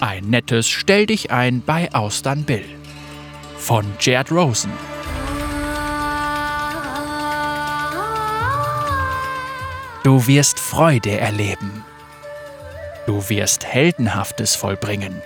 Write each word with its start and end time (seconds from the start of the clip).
Ein 0.00 0.30
nettes 0.30 0.68
Stell 0.68 1.06
dich 1.06 1.32
ein 1.32 1.60
bei 1.60 1.92
Austern 1.92 2.44
Bill. 2.44 2.64
Von 3.56 3.84
Jared 3.98 4.30
Rosen. 4.30 4.70
Du 10.04 10.28
wirst 10.28 10.60
Freude 10.60 11.18
erleben. 11.18 11.84
Du 13.06 13.28
wirst 13.28 13.66
Heldenhaftes 13.66 14.54
vollbringen. 14.54 15.20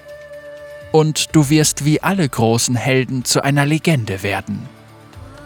Und 0.90 1.36
du 1.36 1.50
wirst 1.50 1.84
wie 1.84 2.02
alle 2.02 2.26
großen 2.26 2.74
Helden 2.74 3.26
zu 3.26 3.44
einer 3.44 3.66
Legende 3.66 4.22
werden. 4.22 4.66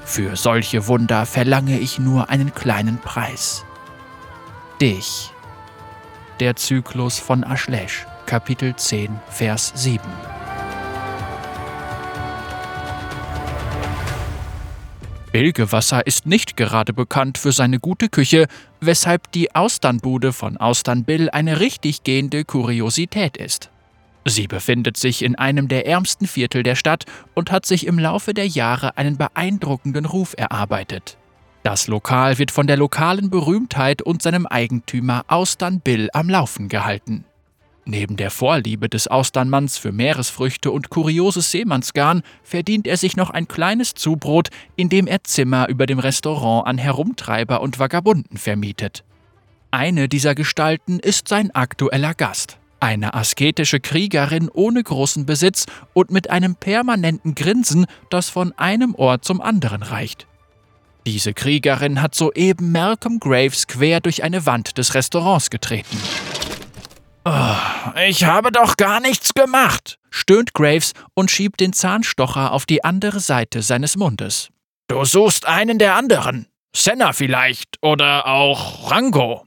Für 0.04 0.36
solche 0.36 0.86
Wunder 0.86 1.26
verlange 1.26 1.80
ich 1.80 1.98
nur 1.98 2.30
einen 2.30 2.54
kleinen 2.54 2.98
Preis. 2.98 3.64
Dich. 4.80 5.32
Der 6.38 6.54
Zyklus 6.54 7.18
von 7.18 7.42
Ashlesh, 7.42 8.06
Kapitel 8.26 8.74
10, 8.74 9.08
Vers 9.28 9.72
7. 9.76 10.00
Bilgewasser 15.30 16.04
ist 16.08 16.26
nicht 16.26 16.56
gerade 16.56 16.92
bekannt 16.92 17.38
für 17.38 17.52
seine 17.52 17.78
gute 17.78 18.08
Küche, 18.08 18.48
weshalb 18.80 19.30
die 19.30 19.54
Austernbude 19.54 20.32
von 20.32 20.56
Austern 20.56 21.04
Bill 21.04 21.30
eine 21.30 21.60
richtig 21.60 22.02
gehende 22.02 22.44
Kuriosität 22.44 23.36
ist. 23.36 23.70
Sie 24.24 24.48
befindet 24.48 24.96
sich 24.96 25.22
in 25.22 25.36
einem 25.36 25.68
der 25.68 25.86
ärmsten 25.86 26.26
Viertel 26.26 26.64
der 26.64 26.74
Stadt 26.74 27.04
und 27.34 27.52
hat 27.52 27.64
sich 27.64 27.86
im 27.86 28.00
Laufe 28.00 28.34
der 28.34 28.48
Jahre 28.48 28.96
einen 28.96 29.16
beeindruckenden 29.16 30.04
Ruf 30.04 30.34
erarbeitet. 30.36 31.16
Das 31.62 31.86
Lokal 31.86 32.38
wird 32.38 32.50
von 32.50 32.66
der 32.66 32.76
lokalen 32.76 33.30
Berühmtheit 33.30 34.02
und 34.02 34.20
seinem 34.20 34.46
Eigentümer 34.46 35.24
Austern 35.28 35.80
Bill 35.80 36.08
am 36.12 36.28
Laufen 36.28 36.68
gehalten. 36.68 37.24
Neben 37.88 38.16
der 38.16 38.32
Vorliebe 38.32 38.88
des 38.88 39.06
Austernmanns 39.06 39.78
für 39.78 39.92
Meeresfrüchte 39.92 40.72
und 40.72 40.90
kurioses 40.90 41.52
Seemannsgarn 41.52 42.22
verdient 42.42 42.88
er 42.88 42.96
sich 42.96 43.16
noch 43.16 43.30
ein 43.30 43.46
kleines 43.46 43.94
Zubrot, 43.94 44.48
indem 44.74 45.06
er 45.06 45.22
Zimmer 45.22 45.68
über 45.68 45.86
dem 45.86 46.00
Restaurant 46.00 46.66
an 46.66 46.78
Herumtreiber 46.78 47.60
und 47.60 47.78
Vagabunden 47.78 48.38
vermietet. 48.38 49.04
Eine 49.70 50.08
dieser 50.08 50.34
Gestalten 50.34 50.98
ist 50.98 51.28
sein 51.28 51.54
aktueller 51.54 52.14
Gast, 52.14 52.58
eine 52.80 53.14
asketische 53.14 53.78
Kriegerin 53.78 54.48
ohne 54.52 54.82
großen 54.82 55.24
Besitz 55.24 55.66
und 55.94 56.10
mit 56.10 56.28
einem 56.28 56.56
permanenten 56.56 57.36
Grinsen, 57.36 57.86
das 58.10 58.28
von 58.28 58.52
einem 58.58 58.96
Ohr 58.96 59.22
zum 59.22 59.40
anderen 59.40 59.84
reicht. 59.84 60.26
Diese 61.06 61.34
Kriegerin 61.34 62.02
hat 62.02 62.16
soeben 62.16 62.72
Malcolm 62.72 63.20
Graves 63.20 63.68
quer 63.68 64.00
durch 64.00 64.24
eine 64.24 64.44
Wand 64.44 64.76
des 64.76 64.94
Restaurants 64.94 65.50
getreten. 65.50 65.96
Oh, 67.28 67.56
ich 68.06 68.22
habe 68.22 68.52
doch 68.52 68.76
gar 68.76 69.00
nichts 69.00 69.34
gemacht, 69.34 69.98
stöhnt 70.10 70.54
Graves 70.54 70.92
und 71.14 71.28
schiebt 71.28 71.58
den 71.58 71.72
Zahnstocher 71.72 72.52
auf 72.52 72.66
die 72.66 72.84
andere 72.84 73.18
Seite 73.18 73.62
seines 73.62 73.96
Mundes. 73.96 74.50
Du 74.86 75.04
suchst 75.04 75.44
einen 75.44 75.80
der 75.80 75.96
anderen. 75.96 76.46
Senna 76.72 77.12
vielleicht 77.12 77.78
oder 77.82 78.26
auch 78.26 78.92
Rango. 78.92 79.44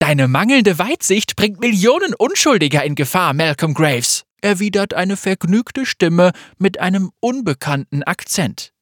Deine 0.00 0.26
mangelnde 0.26 0.80
Weitsicht 0.80 1.36
bringt 1.36 1.60
Millionen 1.60 2.14
Unschuldiger 2.14 2.82
in 2.82 2.96
Gefahr, 2.96 3.32
Malcolm 3.32 3.74
Graves, 3.74 4.24
erwidert 4.42 4.92
eine 4.92 5.16
vergnügte 5.16 5.86
Stimme 5.86 6.32
mit 6.58 6.80
einem 6.80 7.12
unbekannten 7.20 8.02
Akzent. 8.02 8.72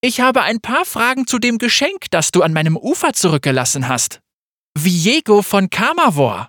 Ich 0.00 0.20
habe 0.20 0.42
ein 0.42 0.60
paar 0.60 0.84
Fragen 0.86 1.28
zu 1.28 1.38
dem 1.38 1.58
Geschenk, 1.58 2.10
das 2.10 2.32
du 2.32 2.42
an 2.42 2.52
meinem 2.52 2.76
Ufer 2.76 3.12
zurückgelassen 3.12 3.86
hast. 3.86 4.22
Viego 4.76 5.42
von 5.42 5.70
Kamavor. 5.70 6.48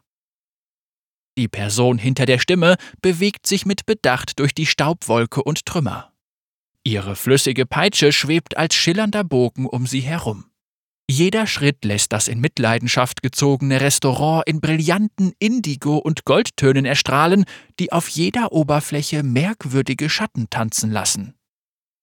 Die 1.38 1.47
Person 1.47 1.99
hinter 1.99 2.25
der 2.25 2.39
Stimme 2.39 2.77
bewegt 3.02 3.45
sich 3.45 3.66
mit 3.66 3.85
Bedacht 3.85 4.39
durch 4.39 4.55
die 4.55 4.66
Staubwolke 4.66 5.43
und 5.43 5.66
Trümmer. 5.67 6.11
Ihre 6.83 7.16
flüssige 7.16 7.66
Peitsche 7.66 8.11
schwebt 8.11 8.58
als 8.58 8.73
schillernder 8.73 9.23
Bogen 9.23 9.67
um 9.67 9.86
sie 9.86 9.99
herum. 10.02 10.45
Jeder 11.09 11.47
Schritt 11.47 11.86
lässt 11.86 12.11
das 12.11 12.27
in 12.27 12.42
Mitleidenschaft 12.42 13.21
gezogene 13.21 13.80
Restaurant 13.80 14.47
in 14.47 14.59
brillanten 14.59 15.31
Indigo- 15.39 15.99
und 15.99 16.26
Goldtönen 16.26 16.86
erstrahlen, 16.86 17.45
die 17.80 17.92
auf 17.92 18.09
jeder 18.09 18.52
Oberfläche 18.52 19.23
merkwürdige 19.23 20.09
Schatten 20.09 20.49
tanzen 20.49 20.92
lassen. 20.92 21.36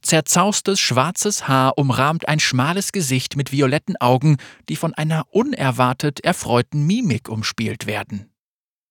Zerzaustes 0.01 0.81
schwarzes 0.81 1.49
Haar 1.49 1.77
umrahmt 1.77 2.29
ein 2.29 2.39
schmales 2.39 2.93
Gesicht 2.93 3.37
mit 3.37 3.53
violetten 3.53 3.97
Augen, 3.97 4.37
die 4.69 4.77
von 4.77 4.95
einer 4.95 5.25
unerwartet 5.31 6.21
erfreuten 6.21 6.87
Mimik 6.87 7.29
umspielt 7.29 7.87
werden. 7.87 8.34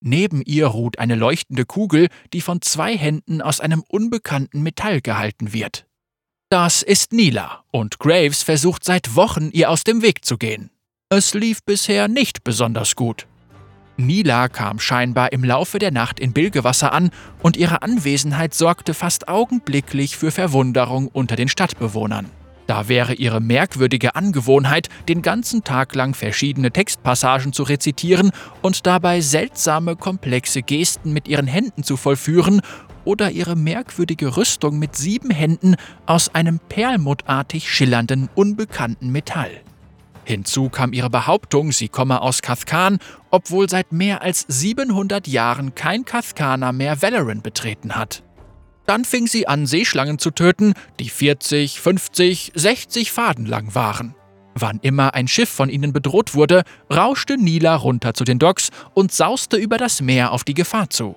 Neben 0.06 0.42
ihr 0.42 0.68
ruht 0.68 1.00
eine 1.00 1.16
leuchtende 1.16 1.66
Kugel, 1.66 2.10
die 2.34 2.42
von 2.42 2.62
zwei 2.62 2.98
Händen 2.98 3.42
aus 3.42 3.62
einem 3.62 3.82
unbekannten 3.88 4.62
Metall 4.62 5.00
gehalten 5.00 5.54
wird. 5.54 5.86
Das 6.50 6.84
ist 6.84 7.14
Nila, 7.14 7.64
und 7.72 8.00
Graves 8.00 8.44
versucht 8.44 8.84
seit 8.84 9.16
Wochen, 9.16 9.50
ihr 9.54 9.70
aus 9.70 9.86
dem 9.86 10.02
Weg 10.02 10.26
zu 10.26 10.38
gehen. 10.38 10.72
Es 11.08 11.34
lief 11.34 11.64
bisher 11.64 12.10
nicht 12.10 12.44
besonders 12.44 12.96
gut. 12.96 13.28
Nila 13.96 14.50
kam 14.50 14.78
scheinbar 14.78 15.32
im 15.32 15.46
Laufe 15.46 15.80
der 15.80 15.92
Nacht 15.92 16.20
in 16.20 16.34
Bilgewasser 16.34 16.92
an 16.92 17.10
und 17.42 17.56
ihre 17.56 17.82
Anwesenheit 17.82 18.54
sorgte 18.54 18.94
fast 18.94 19.30
augenblicklich 19.30 20.18
für 20.18 20.32
Verwunderung 20.32 21.08
unter 21.08 21.38
den 21.38 21.48
Stadtbewohnern. 21.48 22.30
Da 22.68 22.88
wäre 22.88 23.14
ihre 23.14 23.42
merkwürdige 23.42 24.16
Angewohnheit, 24.16 24.90
den 25.10 25.22
ganzen 25.22 25.64
Tag 25.64 25.96
lang 25.96 26.14
verschiedene 26.14 26.72
Textpassagen 26.72 27.52
zu 27.54 27.64
rezitieren 27.64 28.32
und 28.62 28.86
dabei 28.86 29.22
seltsame, 29.22 29.96
komplexe 29.96 30.62
Gesten 30.62 31.12
mit 31.12 31.28
ihren 31.28 31.48
Händen 31.48 31.84
zu 31.84 31.98
vollführen 31.98 32.62
oder 33.06 33.32
ihre 33.32 33.56
merkwürdige 33.56 34.38
Rüstung 34.38 34.80
mit 34.80 34.96
sieben 34.96 35.30
Händen 35.30 35.76
aus 36.06 36.34
einem 36.34 36.60
perlmuttartig 36.60 37.70
schillernden, 37.70 38.30
unbekannten 38.34 39.12
Metall. 39.12 39.52
Hinzu 40.26 40.70
kam 40.70 40.94
ihre 40.94 41.10
Behauptung, 41.10 41.74
sie 41.74 41.90
komme 41.90 42.22
aus 42.22 42.42
Kathkan, 42.42 43.00
obwohl 43.30 43.70
seit 43.70 43.92
mehr 43.92 44.22
als 44.22 44.46
700 44.48 45.28
Jahren 45.28 45.76
kein 45.76 46.06
Kathkaner 46.06 46.72
mehr 46.72 47.02
Valoran 47.02 47.42
betreten 47.42 47.96
hat. 47.96 48.24
Dann 48.86 49.06
fing 49.06 49.28
sie 49.28 49.48
an, 49.48 49.66
Seeschlangen 49.66 50.20
zu 50.20 50.32
töten, 50.32 50.74
die 51.00 51.10
40, 51.10 51.80
50, 51.80 52.52
60 52.56 53.12
Faden 53.12 53.46
lang 53.46 53.76
waren. 53.76 54.16
Wann 54.56 54.80
immer 54.82 55.14
ein 55.16 55.28
Schiff 55.28 55.50
von 55.50 55.70
ihnen 55.70 55.94
bedroht 55.94 56.36
wurde, 56.36 56.64
rauschte 56.94 57.38
Nila 57.38 57.76
runter 57.76 58.14
zu 58.14 58.24
den 58.24 58.40
Docks 58.40 58.70
und 58.94 59.12
sauste 59.12 59.58
über 59.58 59.78
das 59.78 60.02
Meer 60.02 60.32
auf 60.32 60.44
die 60.44 60.54
Gefahr 60.54 60.90
zu. 60.90 61.16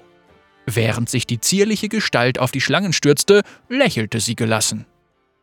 Während 0.64 1.08
sich 1.08 1.26
die 1.26 1.40
zierliche 1.40 1.88
Gestalt 1.88 2.38
auf 2.38 2.50
die 2.50 2.60
Schlangen 2.60 2.92
stürzte, 2.92 3.42
lächelte 3.68 4.20
sie 4.20 4.36
gelassen. 4.36 4.86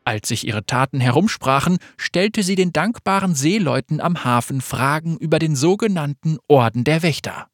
Als 0.06 0.28
sich 0.28 0.46
ihre 0.46 0.66
Taten 0.66 1.00
herumsprachen, 1.00 1.78
stellte 1.98 2.44
sie 2.44 2.56
den 2.56 2.74
dankbaren 2.74 3.36
Seeleuten 3.36 4.02
am 4.02 4.26
Hafen 4.26 4.60
Fragen 4.60 5.18
über 5.18 5.40
den 5.40 5.56
sogenannten 5.56 6.40
Orden 6.48 6.84
der 6.84 7.04
Wächter. 7.04 7.48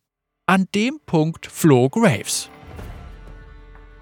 An 0.48 0.66
dem 0.74 1.00
Punkt 1.06 1.46
floh 1.46 1.90
Graves. 1.90 2.50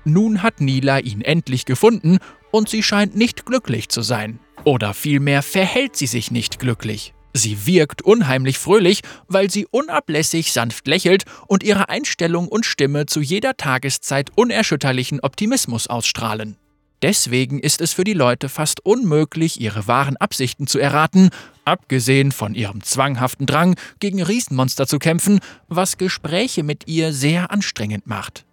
Nun 0.07 0.41
hat 0.41 0.61
Nila 0.61 0.99
ihn 0.99 1.19
endlich 1.19 1.65
gefunden 1.65 2.19
und 2.49 2.69
sie 2.69 2.81
scheint 2.81 3.17
nicht 3.17 3.45
glücklich 3.45 3.89
zu 3.89 4.01
sein. 4.01 4.39
Oder 4.63 4.93
vielmehr 4.93 5.43
verhält 5.43 5.97
sie 5.97 6.07
sich 6.07 6.31
nicht 6.31 6.59
glücklich. 6.59 7.13
Sie 7.33 7.65
wirkt 7.65 8.01
unheimlich 8.03 8.57
fröhlich, 8.57 9.01
weil 9.27 9.51
sie 9.51 9.67
unablässig 9.69 10.53
sanft 10.53 10.87
lächelt 10.87 11.25
und 11.47 11.61
ihre 11.61 11.89
Einstellung 11.89 12.47
und 12.47 12.65
Stimme 12.65 13.05
zu 13.05 13.19
jeder 13.19 13.57
Tageszeit 13.57 14.31
unerschütterlichen 14.35 15.19
Optimismus 15.19 15.87
ausstrahlen. 15.87 16.55
Deswegen 17.01 17.59
ist 17.59 17.81
es 17.81 17.91
für 17.91 18.05
die 18.05 18.13
Leute 18.13 18.47
fast 18.47 18.83
unmöglich, 18.85 19.59
ihre 19.59 19.87
wahren 19.87 20.15
Absichten 20.15 20.67
zu 20.67 20.79
erraten, 20.79 21.31
abgesehen 21.65 22.31
von 22.31 22.55
ihrem 22.55 22.81
zwanghaften 22.81 23.45
Drang, 23.45 23.75
gegen 23.99 24.23
Riesenmonster 24.23 24.87
zu 24.87 24.99
kämpfen, 24.99 25.39
was 25.67 25.97
Gespräche 25.97 26.63
mit 26.63 26.87
ihr 26.87 27.11
sehr 27.11 27.51
anstrengend 27.51 28.07
macht. 28.07 28.45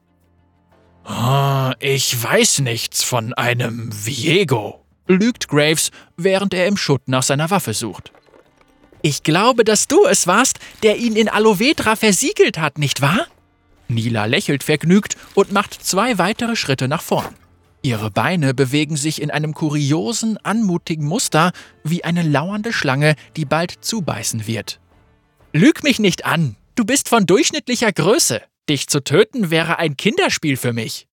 Oh, 1.06 1.72
ich 1.80 2.22
weiß 2.22 2.60
nichts 2.60 3.02
von 3.02 3.34
einem 3.34 3.90
Viego, 3.92 4.84
lügt 5.06 5.48
Graves, 5.48 5.90
während 6.16 6.54
er 6.54 6.66
im 6.66 6.76
Schutt 6.76 7.08
nach 7.08 7.22
seiner 7.22 7.50
Waffe 7.50 7.74
sucht. 7.74 8.12
Ich 9.02 9.22
glaube, 9.22 9.64
dass 9.64 9.86
du 9.86 10.06
es 10.06 10.26
warst, 10.26 10.60
der 10.82 10.96
ihn 10.96 11.14
in 11.14 11.28
Alovedra 11.28 11.94
versiegelt 11.94 12.58
hat, 12.58 12.78
nicht 12.78 13.02
wahr? 13.02 13.26
Nila 13.88 14.24
lächelt 14.24 14.64
vergnügt 14.64 15.18
und 15.34 15.52
macht 15.52 15.74
zwei 15.74 16.16
weitere 16.16 16.56
Schritte 16.56 16.88
nach 16.88 17.02
vorn. 17.02 17.34
Ihre 17.82 18.10
Beine 18.10 18.54
bewegen 18.54 18.96
sich 18.96 19.20
in 19.20 19.30
einem 19.30 19.52
kuriosen, 19.52 20.38
anmutigen 20.38 21.06
Muster 21.06 21.52
wie 21.82 22.02
eine 22.02 22.22
lauernde 22.22 22.72
Schlange, 22.72 23.14
die 23.36 23.44
bald 23.44 23.72
zubeißen 23.82 24.46
wird. 24.46 24.80
Lüg 25.52 25.82
mich 25.82 25.98
nicht 25.98 26.24
an, 26.24 26.56
du 26.76 26.86
bist 26.86 27.10
von 27.10 27.26
durchschnittlicher 27.26 27.92
Größe. 27.92 28.40
Dich 28.68 28.86
zu 28.86 29.04
töten 29.04 29.50
wäre 29.50 29.78
ein 29.78 29.96
Kinderspiel 29.96 30.56
für 30.56 30.72
mich. 30.72 31.06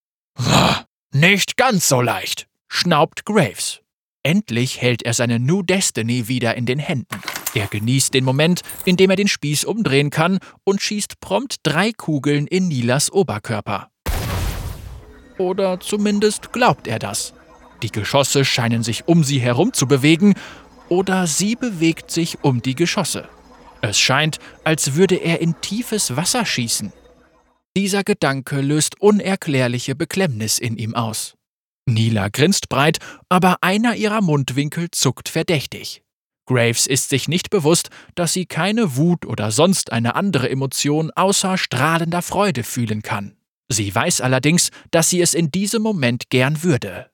Nicht 1.13 1.57
ganz 1.57 1.89
so 1.89 1.99
leicht, 1.99 2.47
schnaubt 2.69 3.25
Graves. 3.25 3.81
Endlich 4.23 4.81
hält 4.81 5.03
er 5.03 5.13
seine 5.13 5.37
New 5.37 5.61
Destiny 5.61 6.29
wieder 6.29 6.55
in 6.55 6.65
den 6.65 6.79
Händen. 6.79 7.21
Er 7.53 7.67
genießt 7.67 8.13
den 8.13 8.23
Moment, 8.23 8.61
in 8.85 8.95
dem 8.95 9.09
er 9.09 9.17
den 9.17 9.27
Spieß 9.27 9.65
umdrehen 9.65 10.11
kann 10.11 10.39
und 10.63 10.81
schießt 10.81 11.19
prompt 11.19 11.57
drei 11.63 11.91
Kugeln 11.91 12.47
in 12.47 12.69
Nilas 12.69 13.11
Oberkörper. 13.11 13.91
Oder 15.37 15.81
zumindest 15.81 16.53
glaubt 16.53 16.87
er 16.87 16.99
das. 16.99 17.33
Die 17.83 17.91
Geschosse 17.91 18.45
scheinen 18.45 18.83
sich 18.83 19.09
um 19.09 19.25
sie 19.25 19.41
herum 19.41 19.73
zu 19.73 19.87
bewegen, 19.87 20.35
oder 20.87 21.27
sie 21.27 21.55
bewegt 21.57 22.11
sich 22.11 22.43
um 22.43 22.61
die 22.61 22.75
Geschosse. 22.75 23.27
Es 23.81 23.99
scheint, 23.99 24.37
als 24.63 24.93
würde 24.93 25.15
er 25.15 25.41
in 25.41 25.59
tiefes 25.59 26.15
Wasser 26.15 26.45
schießen. 26.45 26.93
Dieser 27.77 28.03
Gedanke 28.03 28.59
löst 28.59 28.99
unerklärliche 28.99 29.95
Beklemmnis 29.95 30.59
in 30.59 30.75
ihm 30.77 30.93
aus. 30.93 31.35
Nila 31.85 32.27
grinst 32.27 32.67
breit, 32.67 32.99
aber 33.29 33.57
einer 33.61 33.95
ihrer 33.95 34.21
Mundwinkel 34.21 34.91
zuckt 34.91 35.29
verdächtig. 35.29 36.03
Graves 36.45 36.85
ist 36.85 37.09
sich 37.09 37.29
nicht 37.29 37.49
bewusst, 37.49 37.89
dass 38.15 38.33
sie 38.33 38.45
keine 38.45 38.97
Wut 38.97 39.25
oder 39.25 39.51
sonst 39.51 39.93
eine 39.93 40.15
andere 40.15 40.49
Emotion 40.49 41.11
außer 41.11 41.57
strahlender 41.57 42.21
Freude 42.21 42.63
fühlen 42.63 43.03
kann. 43.03 43.37
Sie 43.69 43.93
weiß 43.93 44.19
allerdings, 44.19 44.69
dass 44.91 45.09
sie 45.09 45.21
es 45.21 45.33
in 45.33 45.49
diesem 45.49 45.81
Moment 45.81 46.29
gern 46.29 46.63
würde. 46.63 47.09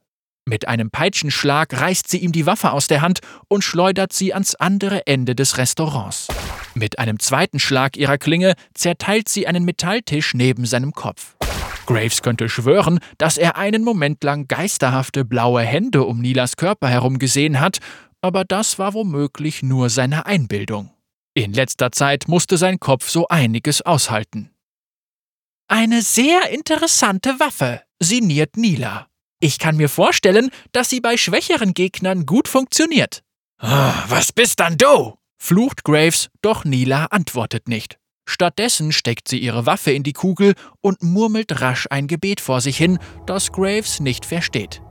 Mit 0.48 0.66
einem 0.70 0.92
Peitschenschlag 0.92 1.74
reißt 1.78 2.10
sie 2.10 2.20
ihm 2.20 2.32
die 2.32 2.46
Waffe 2.46 2.72
aus 2.72 2.88
der 2.88 3.02
Hand 3.02 3.20
und 3.50 3.66
schleudert 3.66 4.14
sie 4.14 4.34
ans 4.34 4.56
andere 4.56 5.06
Ende 5.06 5.36
des 5.36 5.58
Restaurants. 5.58 6.30
Mit 6.74 7.00
einem 7.00 7.20
zweiten 7.20 7.60
Schlag 7.60 7.98
ihrer 7.98 8.18
Klinge 8.18 8.54
zerteilt 8.74 9.28
sie 9.28 9.46
einen 9.46 9.66
Metalltisch 9.66 10.34
neben 10.34 10.66
seinem 10.66 10.94
Kopf. 10.94 11.36
Graves 11.86 12.22
könnte 12.22 12.48
schwören, 12.48 13.00
dass 13.18 13.38
er 13.38 13.58
einen 13.58 13.84
Moment 13.84 14.24
lang 14.24 14.48
geisterhafte 14.48 15.26
blaue 15.26 15.64
Hände 15.64 16.06
um 16.06 16.22
Nilas 16.22 16.56
Körper 16.56 16.88
herum 16.88 17.20
gesehen 17.20 17.60
hat, 17.60 17.80
aber 18.22 18.46
das 18.46 18.80
war 18.80 18.94
womöglich 18.94 19.64
nur 19.64 19.90
seine 19.90 20.28
Einbildung. 20.28 20.94
In 21.34 21.52
letzter 21.52 21.92
Zeit 21.92 22.30
musste 22.30 22.56
sein 22.56 22.80
Kopf 22.80 23.10
so 23.10 23.28
einiges 23.28 23.82
aushalten. 23.82 24.52
Eine 25.68 26.02
sehr 26.04 26.52
interessante 26.52 27.38
Waffe, 27.42 27.82
sinniert 28.00 28.56
Nila. 28.56 29.07
Ich 29.40 29.60
kann 29.60 29.78
mir 29.78 29.90
vorstellen, 29.90 30.50
dass 30.72 30.90
sie 30.90 31.00
bei 31.00 31.16
schwächeren 31.18 31.74
Gegnern 31.74 32.26
gut 32.26 32.48
funktioniert. 32.48 33.24
Oh, 33.62 33.94
was 34.08 34.32
bist 34.32 34.60
dann 34.60 34.78
du? 34.78 35.18
flucht 35.40 35.84
Graves, 35.84 36.30
doch 36.42 36.66
Nila 36.66 37.06
antwortet 37.06 37.68
nicht. 37.68 38.00
Stattdessen 38.28 38.92
steckt 38.92 39.28
sie 39.28 39.38
ihre 39.38 39.66
Waffe 39.66 39.92
in 39.92 40.04
die 40.04 40.14
Kugel 40.14 40.56
und 40.82 41.02
murmelt 41.02 41.62
rasch 41.62 41.88
ein 41.90 42.08
Gebet 42.08 42.42
vor 42.42 42.60
sich 42.60 42.78
hin, 42.78 43.00
das 43.26 43.52
Graves 43.52 44.00
nicht 44.00 44.26
versteht. 44.26 44.82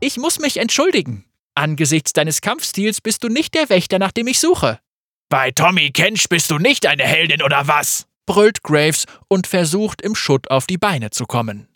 Ich 0.00 0.16
muss 0.16 0.40
mich 0.40 0.56
entschuldigen. 0.56 1.26
Angesichts 1.54 2.12
deines 2.12 2.40
Kampfstils 2.40 3.00
bist 3.00 3.22
du 3.22 3.28
nicht 3.28 3.54
der 3.54 3.68
Wächter, 3.68 3.98
nach 3.98 4.12
dem 4.12 4.26
ich 4.26 4.40
suche. 4.40 4.80
Bei 5.28 5.50
Tommy 5.52 5.90
Kench 5.92 6.28
bist 6.28 6.50
du 6.50 6.58
nicht 6.58 6.86
eine 6.86 7.04
Heldin 7.04 7.42
oder 7.42 7.68
was? 7.68 8.06
brüllt 8.26 8.62
Graves 8.62 9.06
und 9.28 9.46
versucht 9.46 10.02
im 10.02 10.14
Schutt 10.14 10.50
auf 10.50 10.66
die 10.66 10.78
Beine 10.78 11.10
zu 11.10 11.26
kommen. 11.26 11.69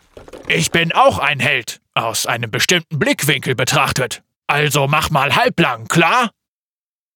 Ich 0.48 0.70
bin 0.70 0.92
auch 0.92 1.18
ein 1.18 1.40
Held, 1.40 1.80
aus 1.94 2.26
einem 2.26 2.50
bestimmten 2.50 2.98
Blickwinkel 2.98 3.54
betrachtet. 3.54 4.22
Also 4.46 4.86
mach 4.86 5.10
mal 5.10 5.34
halblang, 5.34 5.88
klar? 5.88 6.30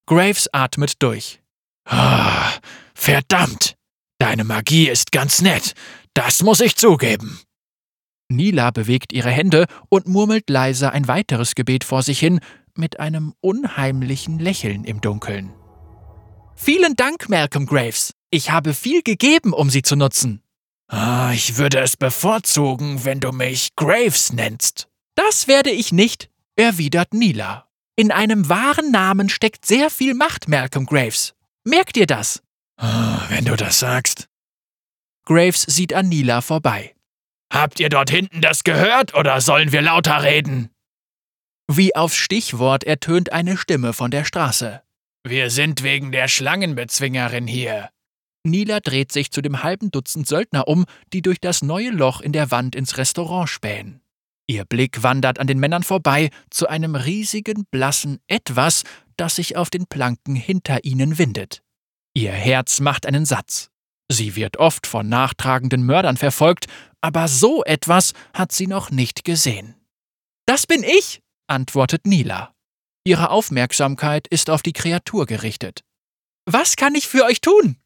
Graves 0.06 0.48
atmet 0.52 1.02
durch. 1.02 1.40
Ah, 1.84 2.52
verdammt! 2.94 3.74
Deine 4.18 4.44
Magie 4.44 4.88
ist 4.88 5.12
ganz 5.12 5.42
nett. 5.42 5.74
Das 6.14 6.42
muss 6.42 6.60
ich 6.60 6.76
zugeben. 6.76 7.40
Nila 8.28 8.70
bewegt 8.70 9.12
ihre 9.12 9.30
Hände 9.30 9.66
und 9.88 10.06
murmelt 10.06 10.50
leise 10.50 10.92
ein 10.92 11.08
weiteres 11.08 11.54
Gebet 11.54 11.84
vor 11.84 12.02
sich 12.02 12.18
hin, 12.18 12.40
mit 12.74 13.00
einem 13.00 13.34
unheimlichen 13.40 14.38
Lächeln 14.38 14.84
im 14.84 15.00
Dunkeln. 15.00 15.52
Vielen 16.56 16.96
Dank, 16.96 17.28
Malcolm 17.28 17.66
Graves. 17.66 18.12
Ich 18.30 18.50
habe 18.50 18.74
viel 18.74 19.02
gegeben, 19.02 19.52
um 19.52 19.70
sie 19.70 19.82
zu 19.82 19.96
nutzen. 19.96 20.42
Ah, 20.88 21.32
ich 21.34 21.56
würde 21.58 21.80
es 21.80 21.96
bevorzugen, 21.96 23.04
wenn 23.04 23.20
du 23.20 23.32
mich 23.32 23.76
Graves 23.76 24.32
nennst. 24.32 24.88
Das 25.14 25.46
werde 25.46 25.70
ich 25.70 25.92
nicht, 25.92 26.30
erwidert 26.56 27.12
Nila. 27.12 27.68
In 27.96 28.10
einem 28.10 28.48
wahren 28.48 28.90
Namen 28.90 29.28
steckt 29.28 29.66
sehr 29.66 29.90
viel 29.90 30.14
Macht, 30.14 30.48
Malcolm 30.48 30.86
Graves. 30.86 31.34
Merk 31.64 31.92
dir 31.92 32.06
das. 32.06 32.42
Ah, 32.78 33.26
wenn 33.28 33.44
du 33.44 33.56
das 33.56 33.80
sagst. 33.80 34.28
Graves 35.26 35.62
sieht 35.62 35.92
an 35.92 36.08
Nila 36.08 36.40
vorbei. 36.40 36.94
Habt 37.52 37.80
ihr 37.80 37.88
dort 37.88 38.10
hinten 38.10 38.40
das 38.40 38.64
gehört 38.64 39.14
oder 39.14 39.40
sollen 39.40 39.72
wir 39.72 39.82
lauter 39.82 40.22
reden? 40.22 40.70
Wie 41.70 41.94
aufs 41.94 42.16
Stichwort 42.16 42.84
ertönt 42.84 43.32
eine 43.32 43.58
Stimme 43.58 43.92
von 43.92 44.10
der 44.10 44.24
Straße. 44.24 44.82
Wir 45.24 45.50
sind 45.50 45.82
wegen 45.82 46.12
der 46.12 46.28
Schlangenbezwingerin 46.28 47.46
hier. 47.46 47.90
Nila 48.44 48.80
dreht 48.80 49.12
sich 49.12 49.30
zu 49.30 49.42
dem 49.42 49.62
halben 49.62 49.90
Dutzend 49.90 50.26
Söldner 50.26 50.68
um, 50.68 50.84
die 51.12 51.22
durch 51.22 51.40
das 51.40 51.62
neue 51.62 51.90
Loch 51.90 52.20
in 52.20 52.32
der 52.32 52.50
Wand 52.50 52.74
ins 52.74 52.96
Restaurant 52.96 53.48
spähen. 53.48 54.00
Ihr 54.46 54.64
Blick 54.64 55.02
wandert 55.02 55.38
an 55.38 55.46
den 55.46 55.58
Männern 55.58 55.82
vorbei 55.82 56.30
zu 56.50 56.68
einem 56.68 56.94
riesigen, 56.94 57.66
blassen 57.70 58.18
Etwas, 58.26 58.84
das 59.16 59.36
sich 59.36 59.56
auf 59.56 59.68
den 59.68 59.86
Planken 59.86 60.34
hinter 60.34 60.84
ihnen 60.84 61.18
windet. 61.18 61.62
Ihr 62.14 62.32
Herz 62.32 62.80
macht 62.80 63.04
einen 63.04 63.26
Satz. 63.26 63.70
Sie 64.10 64.36
wird 64.36 64.56
oft 64.56 64.86
von 64.86 65.08
nachtragenden 65.08 65.82
Mördern 65.82 66.16
verfolgt, 66.16 66.66
aber 67.02 67.28
so 67.28 67.62
etwas 67.64 68.12
hat 68.32 68.52
sie 68.52 68.66
noch 68.66 68.90
nicht 68.90 69.24
gesehen. 69.24 69.74
Das 70.46 70.66
bin 70.66 70.82
ich, 70.82 71.20
antwortet 71.46 72.06
Nila. 72.06 72.54
Ihre 73.04 73.30
Aufmerksamkeit 73.30 74.26
ist 74.28 74.48
auf 74.48 74.62
die 74.62 74.72
Kreatur 74.72 75.26
gerichtet. 75.26 75.84
Was 76.46 76.76
kann 76.76 76.94
ich 76.94 77.06
für 77.06 77.24
euch 77.24 77.42
tun? 77.42 77.76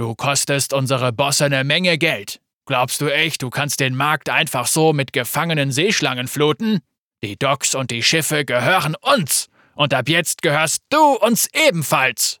Du 0.00 0.14
kostest 0.14 0.72
unsere 0.72 1.12
Bosse 1.12 1.44
eine 1.44 1.62
Menge 1.62 1.98
Geld. 1.98 2.40
Glaubst 2.64 3.02
du 3.02 3.12
echt, 3.12 3.42
du 3.42 3.50
kannst 3.50 3.80
den 3.80 3.94
Markt 3.94 4.30
einfach 4.30 4.66
so 4.66 4.94
mit 4.94 5.12
gefangenen 5.12 5.72
Seeschlangen 5.72 6.26
fluten? 6.26 6.80
Die 7.22 7.36
Docks 7.36 7.74
und 7.74 7.90
die 7.90 8.02
Schiffe 8.02 8.46
gehören 8.46 8.96
uns. 9.02 9.50
Und 9.74 9.92
ab 9.92 10.08
jetzt 10.08 10.40
gehörst 10.40 10.84
du 10.88 11.18
uns 11.18 11.48
ebenfalls. 11.52 12.40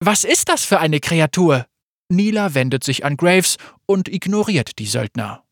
Was 0.00 0.24
ist 0.24 0.48
das 0.48 0.64
für 0.64 0.80
eine 0.80 1.00
Kreatur? 1.00 1.66
Nila 2.08 2.54
wendet 2.54 2.82
sich 2.82 3.04
an 3.04 3.18
Graves 3.18 3.58
und 3.84 4.08
ignoriert 4.08 4.78
die 4.78 4.86
Söldner. 4.86 5.44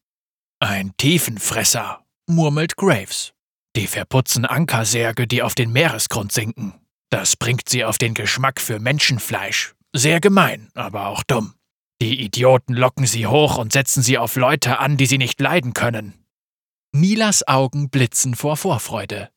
Ein 0.60 0.96
Tiefenfresser, 0.96 2.02
murmelt 2.26 2.78
Graves. 2.78 3.34
Die 3.76 3.86
verputzen 3.86 4.46
Ankersärge, 4.46 5.26
die 5.26 5.42
auf 5.42 5.54
den 5.54 5.72
Meeresgrund 5.72 6.32
sinken. 6.32 6.72
Das 7.10 7.36
bringt 7.36 7.68
sie 7.68 7.84
auf 7.84 7.98
den 7.98 8.14
Geschmack 8.14 8.62
für 8.62 8.78
Menschenfleisch. 8.78 9.74
Sehr 9.94 10.20
gemein, 10.20 10.70
aber 10.74 11.08
auch 11.08 11.22
dumm. 11.22 11.54
Die 12.00 12.20
Idioten 12.20 12.74
locken 12.74 13.06
sie 13.06 13.26
hoch 13.26 13.58
und 13.58 13.72
setzen 13.72 14.02
sie 14.02 14.18
auf 14.18 14.36
Leute 14.36 14.78
an, 14.78 14.96
die 14.96 15.06
sie 15.06 15.18
nicht 15.18 15.40
leiden 15.40 15.74
können. 15.74 16.24
Nilas 16.92 17.46
Augen 17.46 17.90
blitzen 17.90 18.34
vor 18.34 18.56
Vorfreude. 18.56 19.30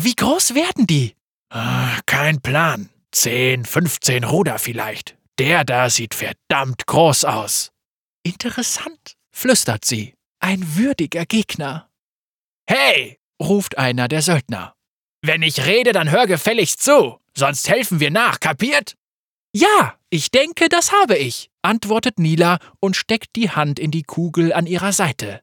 Wie 0.00 0.14
groß 0.14 0.54
werden 0.54 0.86
die? 0.86 1.14
Ah, 1.50 1.98
kein 2.06 2.40
Plan. 2.40 2.90
Zehn, 3.12 3.64
fünfzehn 3.64 4.24
Ruder 4.24 4.58
vielleicht. 4.58 5.16
Der 5.38 5.64
da 5.64 5.90
sieht 5.90 6.14
verdammt 6.14 6.86
groß 6.86 7.24
aus. 7.24 7.72
Interessant, 8.22 9.16
flüstert 9.30 9.84
sie. 9.84 10.14
Ein 10.40 10.76
würdiger 10.76 11.26
Gegner. 11.26 11.90
Hey, 12.66 13.18
ruft 13.40 13.78
einer 13.78 14.08
der 14.08 14.22
Söldner. 14.22 14.74
Wenn 15.22 15.42
ich 15.42 15.66
rede, 15.66 15.92
dann 15.92 16.10
hör 16.10 16.26
gefälligst 16.26 16.82
zu, 16.82 17.20
sonst 17.36 17.68
helfen 17.68 18.00
wir 18.00 18.10
nach, 18.10 18.40
kapiert? 18.40 18.96
Ja, 19.52 19.98
ich 20.10 20.30
denke, 20.30 20.68
das 20.68 20.92
habe 20.92 21.16
ich, 21.16 21.50
antwortet 21.62 22.18
Nila 22.18 22.58
und 22.78 22.96
steckt 22.96 23.34
die 23.36 23.50
Hand 23.50 23.78
in 23.78 23.90
die 23.90 24.04
Kugel 24.04 24.52
an 24.52 24.66
ihrer 24.66 24.92
Seite. 24.92 25.42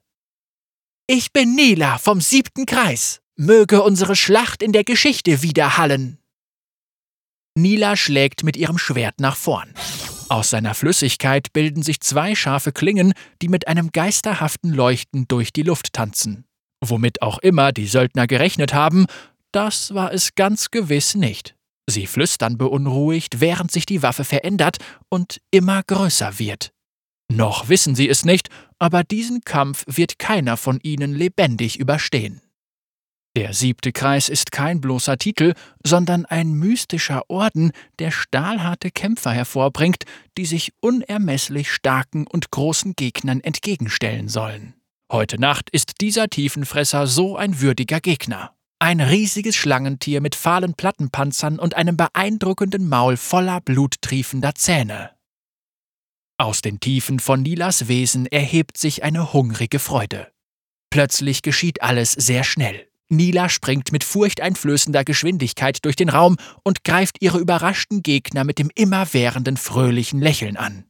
Ich 1.06 1.32
bin 1.32 1.54
Nila 1.54 1.98
vom 1.98 2.20
siebten 2.20 2.66
Kreis. 2.66 3.20
Möge 3.36 3.82
unsere 3.82 4.16
Schlacht 4.16 4.62
in 4.62 4.72
der 4.72 4.84
Geschichte 4.84 5.42
widerhallen. 5.42 6.18
Nila 7.54 7.96
schlägt 7.96 8.44
mit 8.44 8.56
ihrem 8.56 8.78
Schwert 8.78 9.20
nach 9.20 9.36
vorn. 9.36 9.72
Aus 10.28 10.50
seiner 10.50 10.74
Flüssigkeit 10.74 11.52
bilden 11.52 11.82
sich 11.82 12.00
zwei 12.00 12.34
scharfe 12.34 12.72
Klingen, 12.72 13.14
die 13.40 13.48
mit 13.48 13.68
einem 13.68 13.90
geisterhaften 13.92 14.72
Leuchten 14.72 15.26
durch 15.28 15.52
die 15.52 15.62
Luft 15.62 15.92
tanzen. 15.92 16.44
Womit 16.84 17.22
auch 17.22 17.38
immer 17.38 17.72
die 17.72 17.86
Söldner 17.86 18.26
gerechnet 18.26 18.74
haben, 18.74 19.06
das 19.52 19.94
war 19.94 20.12
es 20.12 20.34
ganz 20.34 20.70
gewiss 20.70 21.14
nicht. 21.14 21.57
Sie 21.90 22.06
flüstern 22.06 22.58
beunruhigt, 22.58 23.40
während 23.40 23.70
sich 23.70 23.86
die 23.86 24.02
Waffe 24.02 24.24
verändert 24.24 24.76
und 25.08 25.40
immer 25.50 25.82
größer 25.82 26.38
wird. 26.38 26.70
Noch 27.32 27.70
wissen 27.70 27.94
sie 27.94 28.10
es 28.10 28.26
nicht, 28.26 28.50
aber 28.78 29.04
diesen 29.04 29.40
Kampf 29.40 29.84
wird 29.86 30.18
keiner 30.18 30.58
von 30.58 30.80
ihnen 30.82 31.14
lebendig 31.14 31.78
überstehen. 31.78 32.42
Der 33.36 33.54
siebte 33.54 33.92
Kreis 33.92 34.28
ist 34.28 34.52
kein 34.52 34.82
bloßer 34.82 35.16
Titel, 35.16 35.54
sondern 35.82 36.26
ein 36.26 36.52
mystischer 36.52 37.22
Orden, 37.28 37.72
der 37.98 38.10
stahlharte 38.10 38.90
Kämpfer 38.90 39.30
hervorbringt, 39.30 40.04
die 40.36 40.44
sich 40.44 40.72
unermesslich 40.80 41.70
starken 41.72 42.26
und 42.26 42.50
großen 42.50 42.96
Gegnern 42.96 43.40
entgegenstellen 43.40 44.28
sollen. 44.28 44.74
Heute 45.10 45.40
Nacht 45.40 45.70
ist 45.70 46.02
dieser 46.02 46.28
Tiefenfresser 46.28 47.06
so 47.06 47.36
ein 47.38 47.62
würdiger 47.62 48.00
Gegner. 48.00 48.57
Ein 48.80 49.00
riesiges 49.00 49.56
Schlangentier 49.56 50.20
mit 50.20 50.36
fahlen 50.36 50.74
Plattenpanzern 50.74 51.58
und 51.58 51.74
einem 51.74 51.96
beeindruckenden 51.96 52.88
Maul 52.88 53.16
voller 53.16 53.60
bluttriefender 53.60 54.54
Zähne. 54.54 55.10
Aus 56.38 56.62
den 56.62 56.78
Tiefen 56.78 57.18
von 57.18 57.42
Nilas 57.42 57.88
Wesen 57.88 58.26
erhebt 58.26 58.78
sich 58.78 59.02
eine 59.02 59.32
hungrige 59.32 59.80
Freude. 59.80 60.30
Plötzlich 60.90 61.42
geschieht 61.42 61.82
alles 61.82 62.12
sehr 62.12 62.44
schnell. 62.44 62.86
Nila 63.08 63.48
springt 63.48 63.90
mit 63.90 64.04
furchteinflößender 64.04 65.02
Geschwindigkeit 65.02 65.84
durch 65.84 65.96
den 65.96 66.10
Raum 66.10 66.36
und 66.62 66.84
greift 66.84 67.20
ihre 67.20 67.38
überraschten 67.38 68.02
Gegner 68.02 68.44
mit 68.44 68.60
dem 68.60 68.70
immerwährenden 68.74 69.56
fröhlichen 69.56 70.20
Lächeln 70.20 70.56
an. 70.56 70.84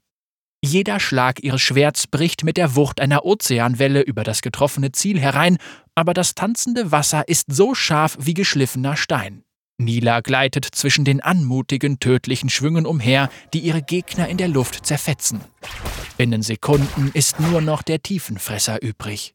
Jeder 0.64 0.98
Schlag 0.98 1.42
ihres 1.42 1.62
Schwerts 1.62 2.08
bricht 2.08 2.42
mit 2.42 2.56
der 2.56 2.74
Wucht 2.74 3.00
einer 3.00 3.24
Ozeanwelle 3.24 4.02
über 4.02 4.24
das 4.24 4.42
getroffene 4.42 4.90
Ziel 4.90 5.20
herein, 5.20 5.58
aber 5.94 6.14
das 6.14 6.34
tanzende 6.34 6.90
Wasser 6.90 7.28
ist 7.28 7.46
so 7.48 7.74
scharf 7.74 8.16
wie 8.20 8.34
geschliffener 8.34 8.96
Stein. 8.96 9.44
Nila 9.80 10.20
gleitet 10.20 10.64
zwischen 10.64 11.04
den 11.04 11.20
anmutigen, 11.20 12.00
tödlichen 12.00 12.50
Schwüngen 12.50 12.86
umher, 12.86 13.30
die 13.54 13.60
ihre 13.60 13.82
Gegner 13.82 14.28
in 14.28 14.36
der 14.36 14.48
Luft 14.48 14.84
zerfetzen. 14.84 15.40
Binnen 16.16 16.42
Sekunden 16.42 17.12
ist 17.14 17.38
nur 17.38 17.60
noch 17.60 17.82
der 17.82 18.02
Tiefenfresser 18.02 18.82
übrig. 18.82 19.34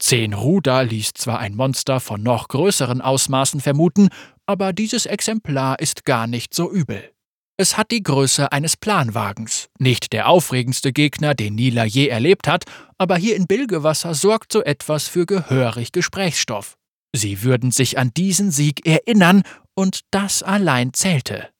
Zehn 0.00 0.32
Ruder 0.34 0.82
ließ 0.82 1.12
zwar 1.14 1.38
ein 1.38 1.54
Monster 1.54 2.00
von 2.00 2.22
noch 2.22 2.48
größeren 2.48 3.00
Ausmaßen 3.00 3.60
vermuten, 3.60 4.08
aber 4.46 4.72
dieses 4.72 5.06
Exemplar 5.06 5.78
ist 5.78 6.04
gar 6.04 6.26
nicht 6.26 6.54
so 6.54 6.72
übel. 6.72 7.12
Es 7.60 7.76
hat 7.76 7.90
die 7.90 8.02
Größe 8.02 8.52
eines 8.52 8.78
Planwagens. 8.78 9.68
Nicht 9.78 10.14
der 10.14 10.30
aufregendste 10.30 10.94
Gegner, 10.94 11.34
den 11.34 11.56
Nila 11.56 11.84
je 11.84 12.08
erlebt 12.08 12.48
hat, 12.48 12.64
aber 12.96 13.18
hier 13.18 13.36
in 13.36 13.46
Bilgewasser 13.46 14.14
sorgt 14.14 14.50
so 14.54 14.62
etwas 14.62 15.08
für 15.08 15.26
gehörig 15.26 15.92
Gesprächsstoff. 15.92 16.78
Sie 17.14 17.42
würden 17.42 17.70
sich 17.70 17.98
an 17.98 18.12
diesen 18.16 18.50
Sieg 18.50 18.86
erinnern, 18.86 19.42
und 19.74 20.00
das 20.10 20.42
allein 20.42 20.94
zählte. 20.94 21.50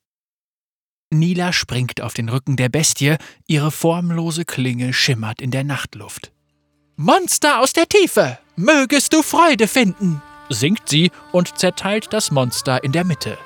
Nila 1.11 1.53
springt 1.53 2.01
auf 2.01 2.15
den 2.15 2.31
Rücken 2.31 2.57
der 2.57 2.71
Bestie, 2.71 3.17
ihre 3.47 3.71
formlose 3.71 4.47
Klinge 4.47 4.95
schimmert 4.95 5.43
in 5.43 5.51
der 5.51 5.65
Nachtluft. 5.65 6.33
Monster 6.97 7.61
aus 7.61 7.75
der 7.75 7.87
Tiefe, 7.87 8.39
mögest 8.57 9.13
du 9.13 9.21
Freude 9.21 9.69
finden, 9.69 10.23
singt 10.49 10.89
sie 10.89 11.11
und 11.31 11.59
zerteilt 11.59 12.09
das 12.15 12.31
Monster 12.31 12.83
in 12.83 12.93
der 12.93 13.05
Mitte. 13.05 13.37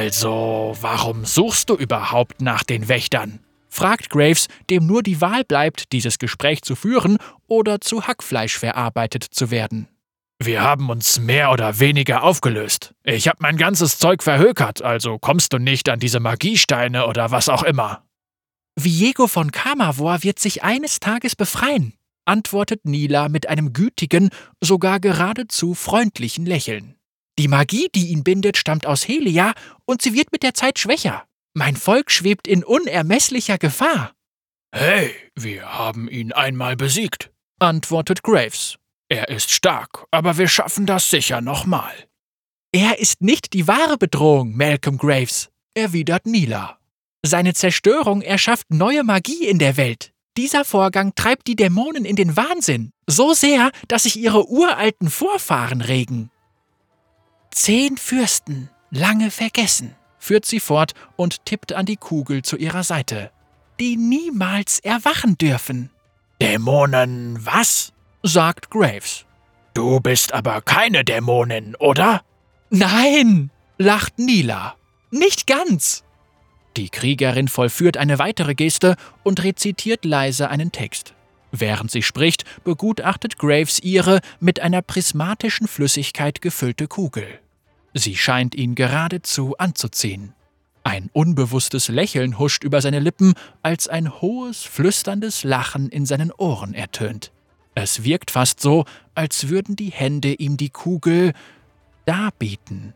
Also, 0.00 0.74
warum 0.80 1.26
suchst 1.26 1.68
du 1.68 1.74
überhaupt 1.74 2.40
nach 2.40 2.62
den 2.62 2.88
Wächtern? 2.88 3.40
fragt 3.68 4.08
Graves, 4.08 4.48
dem 4.70 4.86
nur 4.86 5.02
die 5.02 5.20
Wahl 5.20 5.44
bleibt, 5.44 5.92
dieses 5.92 6.18
Gespräch 6.18 6.62
zu 6.62 6.74
führen 6.74 7.18
oder 7.48 7.82
zu 7.82 8.06
Hackfleisch 8.06 8.56
verarbeitet 8.56 9.24
zu 9.24 9.50
werden. 9.50 9.88
Wir 10.42 10.62
haben 10.62 10.88
uns 10.88 11.20
mehr 11.20 11.50
oder 11.50 11.80
weniger 11.80 12.22
aufgelöst. 12.22 12.94
Ich 13.04 13.28
habe 13.28 13.36
mein 13.40 13.58
ganzes 13.58 13.98
Zeug 13.98 14.22
verhökert, 14.22 14.80
also 14.80 15.18
kommst 15.18 15.52
du 15.52 15.58
nicht 15.58 15.90
an 15.90 16.00
diese 16.00 16.18
Magiesteine 16.18 17.06
oder 17.06 17.30
was 17.30 17.50
auch 17.50 17.62
immer. 17.62 18.02
Viego 18.76 19.26
von 19.26 19.52
Kamavor 19.52 20.22
wird 20.22 20.38
sich 20.38 20.62
eines 20.62 21.00
Tages 21.00 21.36
befreien, 21.36 21.92
antwortet 22.24 22.86
Nila 22.86 23.28
mit 23.28 23.50
einem 23.50 23.74
gütigen, 23.74 24.30
sogar 24.62 24.98
geradezu 24.98 25.74
freundlichen 25.74 26.46
Lächeln. 26.46 26.94
Die 27.38 27.48
Magie, 27.48 27.88
die 27.94 28.08
ihn 28.08 28.24
bindet, 28.24 28.56
stammt 28.56 28.86
aus 28.86 29.06
Helia 29.06 29.54
und 29.84 30.02
sie 30.02 30.14
wird 30.14 30.32
mit 30.32 30.42
der 30.42 30.54
Zeit 30.54 30.78
schwächer. 30.78 31.24
Mein 31.54 31.76
Volk 31.76 32.10
schwebt 32.10 32.46
in 32.46 32.64
unermesslicher 32.64 33.58
Gefahr. 33.58 34.12
Hey, 34.72 35.14
wir 35.34 35.72
haben 35.72 36.08
ihn 36.08 36.32
einmal 36.32 36.76
besiegt, 36.76 37.30
antwortet 37.58 38.22
Graves 38.22 38.80
er 39.10 39.28
ist 39.28 39.50
stark, 39.50 40.06
aber 40.12 40.38
wir 40.38 40.46
schaffen 40.46 40.86
das 40.86 41.10
sicher 41.10 41.40
nochmal. 41.40 41.92
Er 42.72 43.00
ist 43.00 43.20
nicht 43.20 43.52
die 43.52 43.66
wahre 43.66 43.98
Bedrohung, 43.98 44.56
Malcolm 44.56 44.98
Graves, 44.98 45.50
erwidert 45.74 46.26
Nila. 46.26 46.78
Seine 47.26 47.52
Zerstörung 47.52 48.22
erschafft 48.22 48.70
neue 48.70 49.02
Magie 49.02 49.46
in 49.46 49.58
der 49.58 49.76
Welt. 49.76 50.12
Dieser 50.36 50.64
Vorgang 50.64 51.12
treibt 51.16 51.48
die 51.48 51.56
Dämonen 51.56 52.04
in 52.04 52.14
den 52.14 52.36
Wahnsinn, 52.36 52.92
so 53.08 53.34
sehr, 53.34 53.72
dass 53.88 54.04
sich 54.04 54.16
ihre 54.16 54.48
uralten 54.48 55.10
Vorfahren 55.10 55.80
regen. 55.80 56.30
Zehn 57.62 57.98
Fürsten, 57.98 58.70
lange 58.90 59.30
vergessen, 59.30 59.94
führt 60.18 60.46
sie 60.46 60.60
fort 60.60 60.94
und 61.16 61.44
tippt 61.44 61.74
an 61.74 61.84
die 61.84 61.98
Kugel 61.98 62.40
zu 62.40 62.56
ihrer 62.56 62.84
Seite, 62.84 63.30
die 63.78 63.98
niemals 63.98 64.78
erwachen 64.78 65.36
dürfen. 65.36 65.90
Dämonen 66.40 67.38
was? 67.44 67.92
sagt 68.22 68.70
Graves. 68.70 69.26
Du 69.74 70.00
bist 70.00 70.32
aber 70.32 70.62
keine 70.62 71.04
Dämonin, 71.04 71.76
oder? 71.76 72.22
Nein, 72.70 73.50
lacht 73.76 74.18
Nila. 74.18 74.76
Nicht 75.10 75.46
ganz. 75.46 76.02
Die 76.78 76.88
Kriegerin 76.88 77.48
vollführt 77.48 77.98
eine 77.98 78.18
weitere 78.18 78.54
Geste 78.54 78.96
und 79.22 79.44
rezitiert 79.44 80.06
leise 80.06 80.48
einen 80.48 80.72
Text. 80.72 81.12
Während 81.52 81.90
sie 81.90 82.02
spricht, 82.02 82.44
begutachtet 82.64 83.36
Graves 83.36 83.80
ihre 83.80 84.20
mit 84.38 84.60
einer 84.60 84.80
prismatischen 84.80 85.68
Flüssigkeit 85.68 86.40
gefüllte 86.40 86.88
Kugel. 86.88 87.38
Sie 87.94 88.16
scheint 88.16 88.54
ihn 88.54 88.74
geradezu 88.74 89.56
anzuziehen. 89.58 90.34
Ein 90.82 91.10
unbewusstes 91.12 91.88
Lächeln 91.88 92.38
huscht 92.38 92.64
über 92.64 92.80
seine 92.80 93.00
Lippen, 93.00 93.34
als 93.62 93.88
ein 93.88 94.20
hohes, 94.20 94.62
flüsterndes 94.62 95.44
Lachen 95.44 95.88
in 95.88 96.06
seinen 96.06 96.32
Ohren 96.32 96.74
ertönt. 96.74 97.32
Es 97.74 98.02
wirkt 98.02 98.30
fast 98.30 98.60
so, 98.60 98.84
als 99.14 99.48
würden 99.48 99.76
die 99.76 99.90
Hände 99.90 100.32
ihm 100.32 100.56
die 100.56 100.70
Kugel 100.70 101.32
darbieten. 102.06 102.94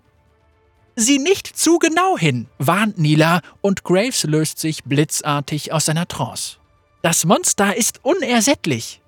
Sieh 0.96 1.18
nicht 1.18 1.46
zu 1.56 1.78
genau 1.78 2.16
hin, 2.16 2.46
warnt 2.58 2.98
Nila, 2.98 3.40
und 3.60 3.84
Graves 3.84 4.24
löst 4.24 4.58
sich 4.58 4.84
blitzartig 4.84 5.72
aus 5.72 5.86
seiner 5.86 6.06
Trance. 6.06 6.58
Das 7.02 7.24
Monster 7.24 7.76
ist 7.76 8.00
unersättlich. 8.04 9.02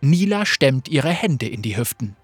Nila 0.00 0.44
stemmt 0.44 0.88
ihre 0.88 1.10
Hände 1.10 1.48
in 1.48 1.62
die 1.62 1.76
Hüften. 1.76 2.16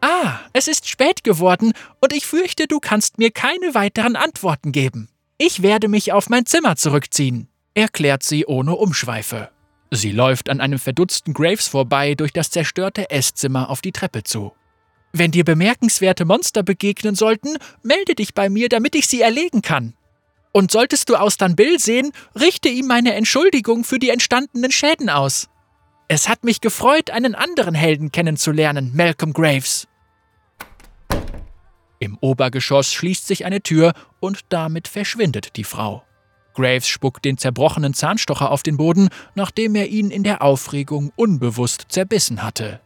Ah, 0.00 0.38
es 0.52 0.68
ist 0.68 0.88
spät 0.88 1.24
geworden, 1.24 1.72
und 2.00 2.12
ich 2.12 2.26
fürchte, 2.26 2.66
du 2.66 2.78
kannst 2.78 3.18
mir 3.18 3.30
keine 3.30 3.74
weiteren 3.74 4.16
Antworten 4.16 4.72
geben. 4.72 5.08
Ich 5.38 5.62
werde 5.62 5.88
mich 5.88 6.12
auf 6.12 6.28
mein 6.28 6.46
Zimmer 6.46 6.76
zurückziehen, 6.76 7.48
erklärt 7.74 8.22
sie 8.22 8.46
ohne 8.46 8.76
Umschweife. 8.76 9.50
Sie 9.90 10.12
läuft 10.12 10.50
an 10.50 10.60
einem 10.60 10.78
verdutzten 10.78 11.32
Graves 11.32 11.68
vorbei 11.68 12.14
durch 12.14 12.32
das 12.32 12.50
zerstörte 12.50 13.10
Esszimmer 13.10 13.70
auf 13.70 13.80
die 13.80 13.92
Treppe 13.92 14.22
zu. 14.22 14.52
Wenn 15.12 15.30
dir 15.30 15.44
bemerkenswerte 15.44 16.24
Monster 16.24 16.62
begegnen 16.62 17.14
sollten, 17.14 17.56
melde 17.82 18.14
dich 18.14 18.34
bei 18.34 18.50
mir, 18.50 18.68
damit 18.68 18.94
ich 18.94 19.06
sie 19.06 19.22
erlegen 19.22 19.62
kann. 19.62 19.94
Und 20.52 20.70
solltest 20.70 21.08
du 21.08 21.16
Austern 21.16 21.56
Bill 21.56 21.78
sehen, 21.78 22.12
richte 22.38 22.68
ihm 22.68 22.86
meine 22.86 23.14
Entschuldigung 23.14 23.84
für 23.84 23.98
die 23.98 24.10
entstandenen 24.10 24.70
Schäden 24.70 25.08
aus. 25.08 25.48
Es 26.10 26.26
hat 26.26 26.42
mich 26.42 26.62
gefreut, 26.62 27.10
einen 27.10 27.34
anderen 27.34 27.74
Helden 27.74 28.10
kennenzulernen, 28.10 28.92
Malcolm 28.94 29.34
Graves. 29.34 29.86
Im 31.98 32.16
Obergeschoss 32.22 32.94
schließt 32.94 33.26
sich 33.26 33.44
eine 33.44 33.60
Tür 33.60 33.92
und 34.18 34.40
damit 34.48 34.88
verschwindet 34.88 35.56
die 35.56 35.64
Frau. 35.64 36.02
Graves 36.54 36.88
spuckt 36.88 37.26
den 37.26 37.36
zerbrochenen 37.36 37.92
Zahnstocher 37.92 38.50
auf 38.50 38.62
den 38.62 38.78
Boden, 38.78 39.10
nachdem 39.34 39.74
er 39.74 39.88
ihn 39.88 40.10
in 40.10 40.22
der 40.22 40.40
Aufregung 40.40 41.12
unbewusst 41.14 41.86
zerbissen 41.90 42.42
hatte. 42.42 42.80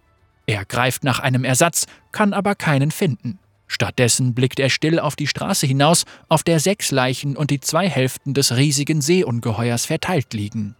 Er 0.46 0.64
greift 0.64 1.04
nach 1.04 1.20
einem 1.20 1.44
Ersatz, 1.44 1.86
kann 2.10 2.32
aber 2.32 2.56
keinen 2.56 2.90
finden. 2.90 3.38
Stattdessen 3.68 4.34
blickt 4.34 4.58
er 4.58 4.68
still 4.68 4.98
auf 4.98 5.14
die 5.14 5.28
Straße 5.28 5.66
hinaus, 5.66 6.04
auf 6.28 6.42
der 6.42 6.58
sechs 6.58 6.90
Leichen 6.90 7.36
und 7.36 7.50
die 7.50 7.60
zwei 7.60 7.88
Hälften 7.88 8.34
des 8.34 8.56
riesigen 8.56 9.00
Seeungeheuers 9.00 9.86
verteilt 9.86 10.34
liegen. 10.34 10.74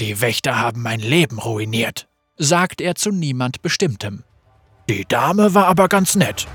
Die 0.00 0.20
Wächter 0.20 0.58
haben 0.58 0.82
mein 0.82 1.00
Leben 1.00 1.38
ruiniert, 1.38 2.08
sagt 2.36 2.80
er 2.80 2.94
zu 2.94 3.10
niemand 3.10 3.62
Bestimmtem. 3.62 4.24
Die 4.88 5.04
Dame 5.04 5.54
war 5.54 5.66
aber 5.66 5.88
ganz 5.88 6.14
nett. 6.14 6.46